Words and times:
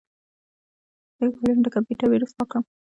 څنګه 1.17 1.35
کولی 1.37 1.51
شم 1.55 1.59
د 1.63 1.67
کمپیوټر 1.75 2.07
ویروس 2.09 2.31
پاک 2.37 2.47
کړم 2.51 2.63